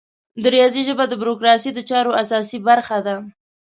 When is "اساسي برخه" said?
2.23-2.97